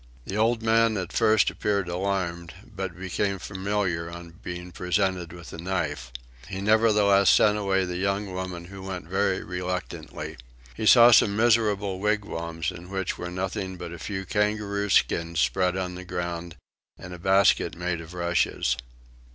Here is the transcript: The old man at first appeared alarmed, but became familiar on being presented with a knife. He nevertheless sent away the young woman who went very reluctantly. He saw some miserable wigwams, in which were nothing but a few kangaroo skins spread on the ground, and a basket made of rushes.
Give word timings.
The 0.25 0.35
old 0.35 0.63
man 0.63 0.97
at 0.97 1.13
first 1.13 1.51
appeared 1.51 1.87
alarmed, 1.87 2.55
but 2.65 2.97
became 2.99 3.37
familiar 3.37 4.09
on 4.09 4.39
being 4.41 4.71
presented 4.71 5.31
with 5.31 5.53
a 5.53 5.59
knife. 5.59 6.11
He 6.47 6.59
nevertheless 6.59 7.29
sent 7.29 7.55
away 7.55 7.85
the 7.85 7.97
young 7.97 8.33
woman 8.33 8.65
who 8.65 8.81
went 8.81 9.05
very 9.07 9.43
reluctantly. 9.43 10.37
He 10.73 10.87
saw 10.87 11.11
some 11.11 11.35
miserable 11.35 11.99
wigwams, 11.99 12.71
in 12.71 12.89
which 12.89 13.19
were 13.19 13.29
nothing 13.29 13.77
but 13.77 13.93
a 13.93 13.99
few 13.99 14.25
kangaroo 14.25 14.89
skins 14.89 15.39
spread 15.39 15.77
on 15.77 15.93
the 15.93 16.03
ground, 16.03 16.55
and 16.97 17.13
a 17.13 17.19
basket 17.19 17.75
made 17.75 18.01
of 18.01 18.15
rushes. 18.15 18.77